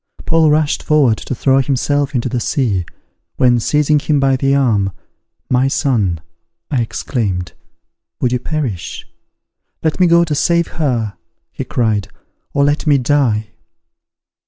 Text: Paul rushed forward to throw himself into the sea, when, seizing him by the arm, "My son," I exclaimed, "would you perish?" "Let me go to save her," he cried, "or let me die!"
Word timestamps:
Paul 0.25 0.49
rushed 0.49 0.81
forward 0.81 1.17
to 1.19 1.35
throw 1.35 1.59
himself 1.59 2.15
into 2.15 2.27
the 2.27 2.39
sea, 2.39 2.87
when, 3.35 3.59
seizing 3.59 3.99
him 3.99 4.19
by 4.19 4.35
the 4.35 4.55
arm, 4.55 4.91
"My 5.47 5.67
son," 5.67 6.21
I 6.71 6.81
exclaimed, 6.81 7.53
"would 8.19 8.31
you 8.31 8.39
perish?" 8.39 9.07
"Let 9.83 9.99
me 9.99 10.07
go 10.07 10.23
to 10.23 10.33
save 10.33 10.69
her," 10.69 11.17
he 11.51 11.63
cried, 11.65 12.07
"or 12.51 12.63
let 12.65 12.87
me 12.87 12.97
die!" 12.97 13.49